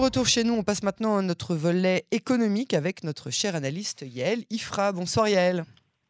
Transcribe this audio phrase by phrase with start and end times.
[0.00, 4.44] retour chez nous, on passe maintenant à notre volet économique avec notre cher analyste Yael
[4.50, 4.92] Ifra.
[4.92, 5.64] Bonsoir Yael.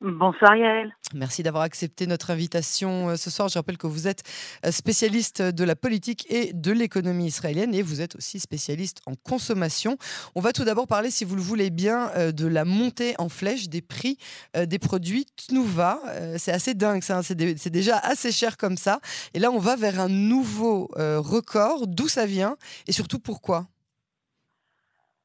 [0.00, 0.94] Bonsoir Yael.
[1.12, 3.48] Merci d'avoir accepté notre invitation euh, ce soir.
[3.48, 4.22] Je rappelle que vous êtes
[4.64, 9.14] euh, spécialiste de la politique et de l'économie israélienne et vous êtes aussi spécialiste en
[9.16, 9.98] consommation.
[10.36, 13.28] On va tout d'abord parler, si vous le voulez bien, euh, de la montée en
[13.28, 14.18] flèche des prix
[14.54, 16.00] des produits Tnuva.
[16.36, 17.02] C'est assez dingue.
[17.08, 17.22] Hein.
[17.22, 19.00] C'est déjà assez cher comme ça.
[19.34, 21.86] Et là, on va vers un nouveau record.
[21.86, 23.66] D'où ça vient et surtout pourquoi?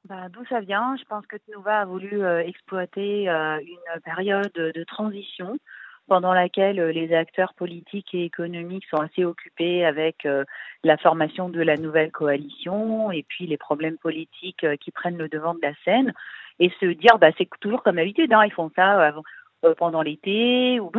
[0.05, 0.95] Bah, D'où ça vient?
[0.97, 5.57] Je pense que Tnuva a voulu euh, exploiter euh, une période de transition
[6.09, 10.27] pendant laquelle euh, les acteurs politiques et économiques sont assez occupés avec
[10.83, 15.53] la formation de la nouvelle coalition et puis les problèmes politiques qui prennent le devant
[15.53, 16.13] de la scène
[16.59, 19.13] et se dire bah c'est toujours comme d'habitude hein, ils font ça
[19.77, 20.91] pendant l'été ou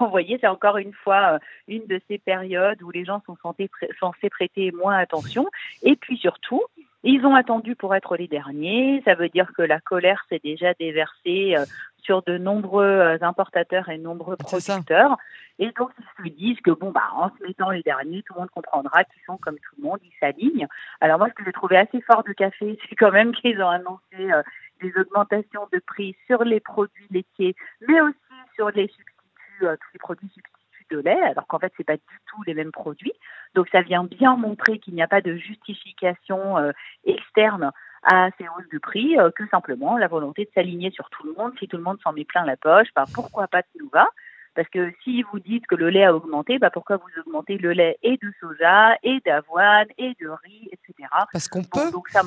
[0.00, 4.30] vous voyez c'est encore une fois une de ces périodes où les gens sont censés
[4.30, 5.48] prêter moins attention
[5.82, 6.62] et puis surtout
[7.04, 9.02] ils ont attendu pour être les derniers.
[9.04, 11.64] Ça veut dire que la colère s'est déjà déversée euh,
[12.02, 15.16] sur de nombreux euh, importateurs et nombreux producteurs.
[15.58, 18.40] Et donc, ils se disent que, bon, bah, en se mettant les derniers, tout le
[18.40, 20.68] monde comprendra qu'ils sont comme tout le monde, ils s'alignent.
[21.00, 23.68] Alors, moi, ce que j'ai trouvé assez fort du café, c'est quand même qu'ils ont
[23.68, 24.42] annoncé euh,
[24.80, 27.54] des augmentations de prix sur les produits laitiers,
[27.88, 28.16] mais aussi
[28.54, 29.12] sur les substituts,
[29.60, 30.61] tous les produits substituts
[30.92, 33.12] de lait, alors qu'en fait, c'est pas du tout les mêmes produits.
[33.54, 36.72] Donc, ça vient bien montrer qu'il n'y a pas de justification euh,
[37.04, 37.72] externe
[38.04, 41.34] à ces hausses de prix, euh, que simplement la volonté de s'aligner sur tout le
[41.34, 41.52] monde.
[41.58, 44.08] Si tout le monde s'en met plein la poche, bah, pourquoi pas de va?
[44.54, 47.72] Parce que si vous dites que le lait a augmenté, bah pourquoi vous augmentez le
[47.72, 51.08] lait et de soja, et d'avoine, et de riz, etc.
[51.32, 51.90] Parce qu'on peut.
[51.90, 52.20] donc ça,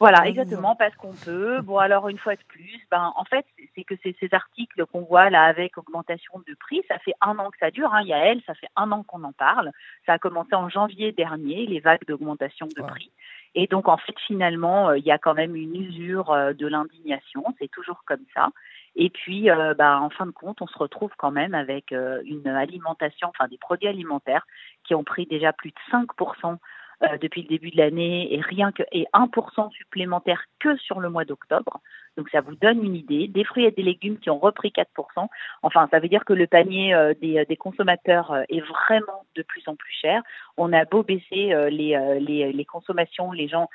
[0.00, 1.60] voilà, exactement, parce qu'on peut.
[1.62, 5.30] Bon, alors une fois de plus, ben, en fait, c'est que ces articles qu'on voit
[5.30, 7.92] là avec augmentation de prix, ça fait un an que ça dure.
[7.94, 8.00] Hein.
[8.02, 9.70] Il y a elle, ça fait un an qu'on en parle.
[10.06, 13.10] Ça a commencé en janvier dernier, les vagues d'augmentation de prix.
[13.54, 16.66] Et donc, en fait, finalement, euh, il y a quand même une usure euh, de
[16.66, 17.44] l'indignation.
[17.60, 18.48] C'est toujours comme ça.
[18.96, 22.46] Et puis, euh, bah, en fin de compte, on se retrouve quand même avec une
[22.46, 24.46] alimentation, enfin des produits alimentaires
[24.84, 26.58] qui ont pris déjà plus de 5%
[27.02, 31.10] euh, depuis le début de l'année et rien que et 1% supplémentaire que sur le
[31.10, 31.80] mois d'octobre.
[32.16, 33.26] Donc ça vous donne une idée.
[33.26, 35.28] Des fruits et des légumes qui ont repris 4%.
[35.62, 39.42] Enfin, ça veut dire que le panier euh, des, des, consommateurs euh, est vraiment de
[39.42, 40.22] plus en plus cher.
[40.56, 43.68] On a beau baisser les, les, les, consommations, les gens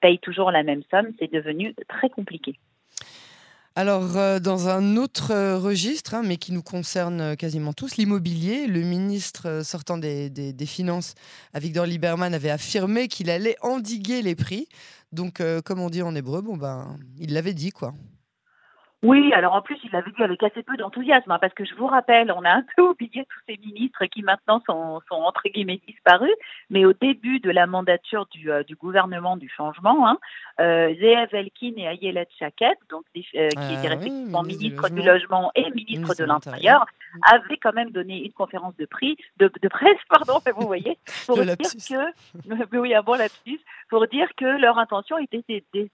[0.00, 1.12] payent toujours la même somme.
[1.18, 2.56] C'est devenu très compliqué.
[3.78, 7.98] Alors, euh, dans un autre euh, registre, hein, mais qui nous concerne euh, quasiment tous,
[7.98, 11.14] l'immobilier, le ministre sortant des, des, Finances,
[11.54, 14.66] Victor Lieberman, avait affirmé qu'il allait endiguer les prix.
[15.12, 17.94] Donc, comme on dit en hébreu, bon ben, il l'avait dit, quoi.
[19.02, 21.74] Oui, alors en plus, il l'avait dit avec assez peu d'enthousiasme, hein, parce que je
[21.74, 25.42] vous rappelle, on a un peu oublié tous ces ministres qui maintenant sont, sont entre
[25.48, 26.32] guillemets disparus,
[26.70, 30.18] mais au début de la mandature du, euh, du gouvernement du changement, hein,
[30.60, 30.94] euh,
[31.30, 36.14] Elkin et Ayelet Chaket, donc, euh, qui ah étaient respectivement ministres du logement et ministre
[36.14, 36.86] de l'Intérieur,
[37.22, 40.96] avaient quand même donné une conférence de prix, de, de presse, pardon, vous voyez,
[41.26, 45.44] pour dire que, oui, un bon lapsus, pour dire que leur intention était,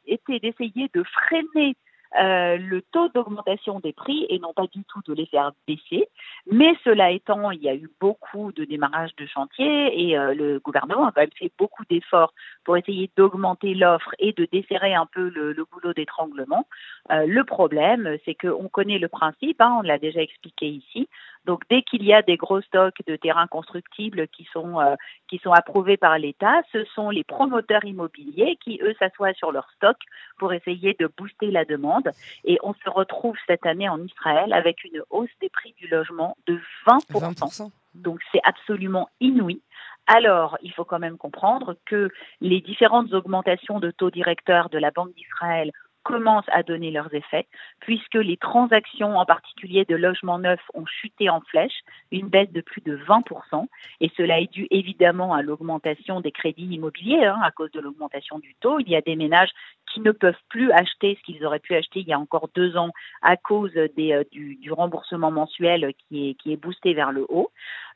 [0.06, 1.76] était d'essayer de freiner
[2.20, 6.08] euh, le taux d'augmentation des prix et non pas du tout de les faire baisser.
[6.50, 10.58] Mais cela étant, il y a eu beaucoup de démarrages de chantier et euh, le
[10.58, 12.34] gouvernement a quand même fait beaucoup d'efforts
[12.64, 16.66] pour essayer d'augmenter l'offre et de desserrer un peu le, le boulot d'étranglement.
[17.10, 21.08] Euh, le problème, c'est qu'on connaît le principe, hein, on l'a déjà expliqué ici.
[21.44, 24.94] Donc dès qu'il y a des gros stocks de terrains constructibles qui sont euh,
[25.28, 29.68] qui sont approuvés par l'État, ce sont les promoteurs immobiliers qui eux s'assoient sur leur
[29.76, 29.96] stock
[30.38, 32.10] pour essayer de booster la demande
[32.44, 36.36] et on se retrouve cette année en Israël avec une hausse des prix du logement
[36.46, 37.70] de 20%.
[37.94, 39.60] Donc c'est absolument inouï.
[40.06, 42.10] Alors, il faut quand même comprendre que
[42.40, 45.70] les différentes augmentations de taux directeurs de la Banque d'Israël
[46.02, 47.46] commencent à donner leurs effets,
[47.80, 51.80] puisque les transactions, en particulier de logements neufs, ont chuté en flèche,
[52.10, 53.66] une baisse de plus de 20%,
[54.00, 58.38] et cela est dû évidemment à l'augmentation des crédits immobiliers, hein, à cause de l'augmentation
[58.38, 58.78] du taux.
[58.80, 59.50] Il y a des ménages
[59.92, 62.76] qui ne peuvent plus acheter ce qu'ils auraient pu acheter il y a encore deux
[62.76, 62.90] ans
[63.20, 63.88] à cause euh,
[64.30, 67.50] du, remboursement mensuel qui est, qui est boosté vers le haut.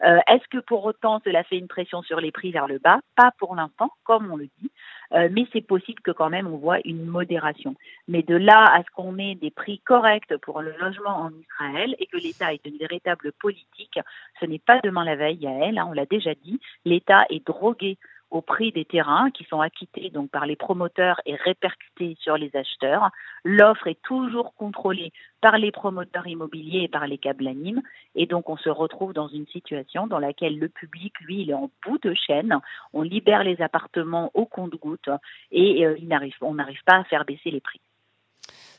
[0.04, 3.00] Euh, Est-ce que pour autant cela fait une pression sur les prix vers le bas?
[3.16, 4.70] Pas pour l'instant, comme on le dit.
[5.12, 7.75] Euh, mais c'est possible que quand même on voit une modération.
[8.08, 11.94] Mais de là à ce qu'on ait des prix corrects pour le logement en Israël
[11.99, 13.99] et que l'État ait une véritable politique,
[14.40, 17.46] ce n'est pas demain la veille à elle, hein, on l'a déjà dit, l'État est
[17.46, 17.99] drogué
[18.31, 23.11] au prix des terrains qui sont acquittés par les promoteurs et répercutés sur les acheteurs.
[23.44, 27.82] L'offre est toujours contrôlée par les promoteurs immobiliers et par les câbles animes.
[28.14, 31.55] Et donc, on se retrouve dans une situation dans laquelle le public, lui, il est
[31.55, 32.58] en bout de chaîne.
[32.93, 35.11] On libère les appartements au compte-gouttes
[35.52, 35.96] et euh,
[36.40, 37.81] on n'arrive pas à faire baisser les prix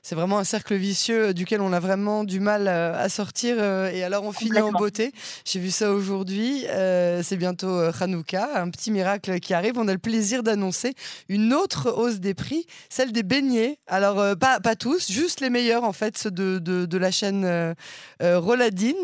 [0.07, 3.57] c'est vraiment un cercle vicieux duquel on a vraiment du mal euh, à sortir.
[3.59, 5.12] Euh, et alors, on finit en beauté.
[5.44, 6.65] J'ai vu ça aujourd'hui.
[6.69, 9.74] Euh, c'est bientôt Hanouka, un petit miracle qui arrive.
[9.75, 10.94] On a le plaisir d'annoncer
[11.27, 13.80] une autre hausse des prix, celle des beignets.
[13.86, 17.75] Alors, pas, pas tous, juste les meilleurs, en fait, ceux de, de, la chaîne
[18.21, 18.95] Roladine.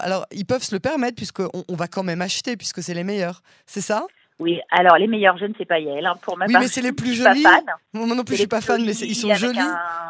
[0.00, 3.04] Alors, ils peuvent se le permettre, puisqu'on on va quand même acheter, puisque c'est les
[3.04, 3.42] meilleurs.
[3.64, 4.04] C'est ça?
[4.40, 6.06] Oui, alors les meilleurs jeunes, c'est pas Yael.
[6.06, 6.14] Hein.
[6.22, 7.44] Pour ma oui, mais c'est les plus jolis.
[7.92, 9.58] Moi non plus, je suis pas fan, mais ils sont jolis.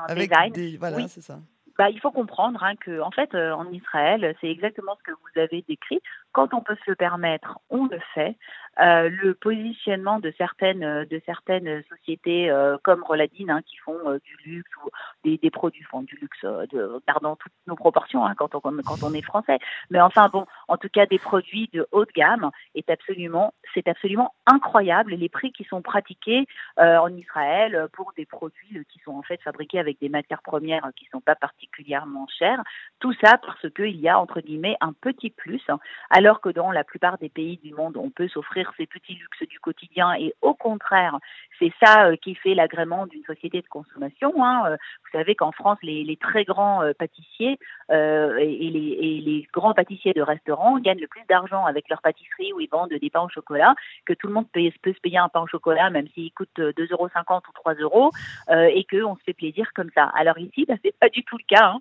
[0.09, 0.77] Avec, des...
[0.79, 1.39] Voilà, c'est ça.
[1.77, 5.17] Bah, il faut comprendre hein, que, en fait, euh, en Israël, c'est exactement ce que
[5.17, 6.01] vous avez décrit.
[6.33, 8.37] Quand on peut se le permettre, on le fait.
[8.79, 14.19] Euh, le positionnement de certaines de certaines sociétés euh, comme Roladine hein, qui font euh,
[14.21, 14.91] du luxe ou
[15.25, 17.01] des, produits font du luxe de,
[17.41, 19.59] toutes nos proportions hein, quand on quand on est français.
[19.91, 24.35] Mais enfin bon en tout cas des produits de haute gamme est absolument c'est absolument
[24.47, 25.15] incroyable.
[25.15, 26.47] Les prix qui sont pratiqués
[26.77, 31.07] en Israël pour des produits qui sont en fait fabriqués avec des matières premières qui
[31.07, 32.63] sont pas particulièrement chères
[33.01, 35.63] tout ça parce qu'il y a entre guillemets un petit plus
[36.09, 39.49] alors que dans la plupart des pays du monde on peut s'offrir ces petits luxes
[39.49, 41.19] du quotidien et au contraire,
[41.59, 44.33] c'est ça euh, qui fait l'agrément d'une société de consommation.
[44.45, 44.65] Hein.
[44.67, 47.59] Euh, vous savez qu'en France, les, très grands euh, pâtissiers
[47.91, 52.69] et, les, grands pâtissiers de restaurants gagnent le plus d'argent avec leur pâtisserie où ils
[52.71, 53.75] vendent des pains au chocolat
[54.07, 56.93] que tout le monde peut, se payer un pain au chocolat même s'il coûte 2,50
[56.93, 58.11] euros ou 3 euros
[58.49, 60.05] et qu'on se fait plaisir comme ça.
[60.15, 61.73] Alors ici, bah, c'est pas du tout le cas.
[61.75, 61.81] Hein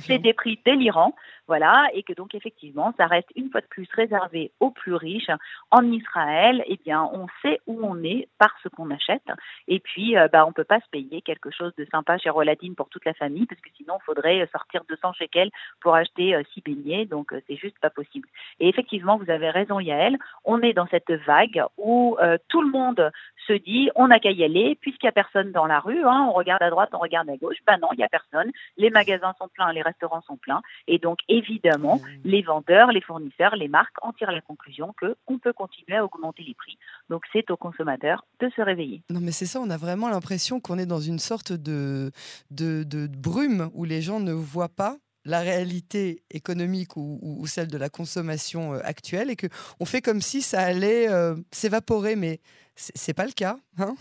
[0.00, 1.14] c'est des prix délirants,
[1.50, 5.32] voilà, et que donc effectivement, ça reste une fois de plus réservé aux plus riches.
[5.72, 9.28] En Israël, eh bien, on sait où on est par ce qu'on achète,
[9.66, 12.76] et puis, euh, bah, on peut pas se payer quelque chose de sympa chez Roladine
[12.76, 15.50] pour toute la famille, parce que sinon, il faudrait sortir 200 shekels
[15.80, 18.28] pour acheter euh, six beignets, donc euh, c'est juste pas possible.
[18.60, 22.16] Et effectivement, vous avez raison, Yael, on est dans cette vague où
[22.48, 23.10] tout le monde
[23.48, 26.26] se dit, on n'a qu'à y aller, puisqu'il n'y a personne dans la rue, hein,
[26.28, 28.50] on regarde à droite, on regarde à gauche, ben non, il n'y a personne.
[28.76, 30.62] Les magasins sont pleins, les restaurants sont pleins.
[30.86, 32.28] Et donc, évidemment, mmh.
[32.28, 34.94] les vendeurs, les fournisseurs, les marques en tirent la conclusion
[35.26, 36.78] qu'on peut continuer à augmenter les prix.
[37.08, 39.02] Donc, c'est aux consommateurs de se réveiller.
[39.10, 42.10] Non, mais c'est ça, on a vraiment l'impression qu'on est dans une sorte de,
[42.50, 47.78] de, de brume où les gens ne voient pas la réalité économique ou, celle de
[47.78, 52.40] la consommation euh, actuelle et qu'on fait comme si ça allait euh, s'évaporer, mais
[52.74, 53.56] c'est pas le cas.
[53.78, 53.94] Hein?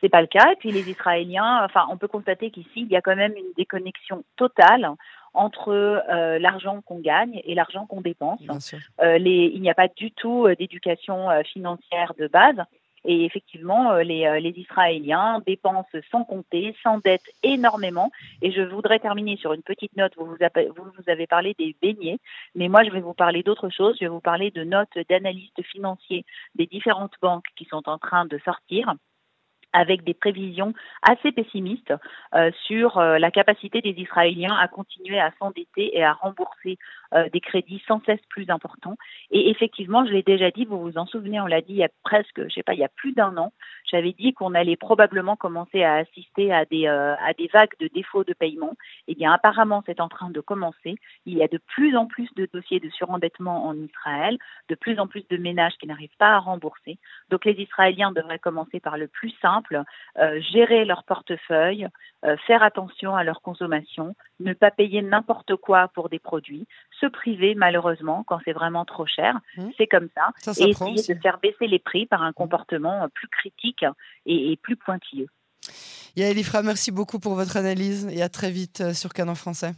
[0.00, 0.52] C'est pas le cas.
[0.52, 3.52] Et puis les Israéliens, enfin, on peut constater qu'ici, il y a quand même une
[3.56, 4.88] déconnexion totale
[5.36, 8.40] entre euh, l'argent qu'on gagne et l'argent qu'on dépense.
[9.02, 12.56] Euh, les, il n'y a pas du tout euh, d'éducation financière de base.
[13.08, 18.10] Et effectivement, les, les, Israéliens dépensent sans compter, sans dette énormément.
[18.42, 20.14] Et je voudrais terminer sur une petite note.
[20.16, 22.18] Vous vous, avez, vous, vous avez parlé des beignets,
[22.56, 23.94] mais moi, je vais vous parler d'autre chose.
[24.00, 26.24] Je vais vous parler de notes d'analystes financiers
[26.56, 28.96] des différentes banques qui sont en train de sortir
[29.72, 30.72] avec des prévisions
[31.02, 31.92] assez pessimistes
[32.34, 36.78] euh, sur euh, la capacité des Israéliens à continuer à s'endetter et à rembourser
[37.14, 38.96] euh, des crédits sans cesse plus importants.
[39.30, 41.84] Et effectivement, je l'ai déjà dit, vous vous en souvenez, on l'a dit il y
[41.84, 43.52] a presque, je sais pas, il y a plus d'un an,
[43.90, 48.24] j'avais dit qu'on allait probablement commencer à assister à des, à des vagues de défauts
[48.24, 48.74] de paiement.
[49.08, 50.96] Eh bien, apparemment, c'est en train de commencer.
[51.24, 54.98] Il y a de plus en plus de dossiers de surendettement en Israël, de plus
[54.98, 56.98] en plus de ménages qui n'arrivent pas à rembourser.
[57.30, 59.55] Donc, les Israéliens devraient commencer par le plus simple
[60.18, 61.88] euh, gérer leur portefeuille,
[62.24, 66.66] euh, faire attention à leur consommation, ne pas payer n'importe quoi pour des produits,
[67.00, 69.68] se priver malheureusement quand c'est vraiment trop cher, mmh.
[69.76, 72.34] c'est comme ça, et essayer de faire baisser les prix par un mmh.
[72.34, 73.84] comportement plus critique
[74.24, 75.28] et, plus pointilleux.
[76.16, 79.72] Yael Ifra, merci beaucoup pour votre analyse et à très vite euh, sur Canon Français.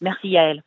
[0.00, 0.62] Merci Yael.